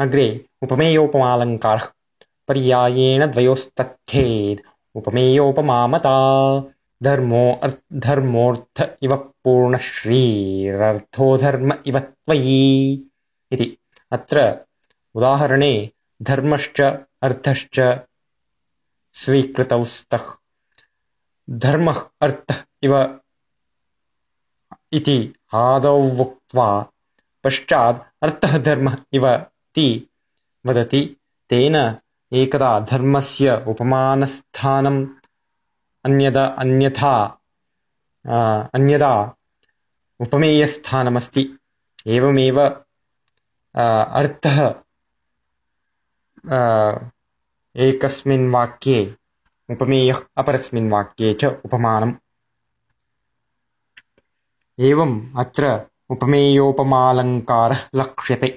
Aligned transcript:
अग्रे 0.00 0.26
उपमेयोपमालङ्कारः 0.62 1.86
पर्यायेण 2.48 3.26
द्वयोस्तथ्येद् 3.32 4.60
उपमेयोपमामता 4.96 6.14
धर्मो 7.02 7.44
धर्मोऽर्थ 8.06 8.82
इव 9.02 9.14
पूर्णश्रीरर्थो 9.44 11.26
धर्म 11.38 11.72
इव 11.86 11.98
त्वयि 11.98 13.04
इति। 13.52 13.68
अत्र 14.12 14.38
उदाहरणे 15.14 15.72
धर्मश्च, 16.22 16.80
अर्थश्च 17.22 17.80
स्वीकृतौ 19.22 19.84
स्तः 19.84 20.26
धर्मः, 21.50 22.00
अर्थः 22.22 22.64
इव 22.82 22.94
इति 24.92 25.18
आदौ 25.54 25.96
उक्त्वा 26.20 26.70
पश्चात् 27.44 28.02
अर्थः 28.22 28.58
धर्मः 28.58 28.96
इव 29.12 29.26
इति 29.70 30.08
वदति। 30.66 31.00
तेन 31.50 31.76
एकदा 32.32 32.68
धर्मस्य 32.90 33.54
उपमानस्थानम् 33.68 35.06
अन्यदा 36.04 36.44
अन्यथा 36.62 37.12
अन्यदा 38.74 39.12
उपमेयस्थानमस्ति। 40.20 41.44
एवमेव 42.06 42.60
अर्थः 43.74 44.58
एकस्मिन् 47.76 48.50
वाक्ये 48.50 49.00
उपमेयः 49.68 50.20
अपरस्मिन् 50.38 50.90
वाक्ये 50.90 51.32
च 51.40 51.44
उपमानम्। 51.64 52.14
एवम् 54.78 55.14
अत्र 55.40 55.64
उपमेयोपमालङ्कारः 56.10 57.88
लक्ष्यते 57.94 58.48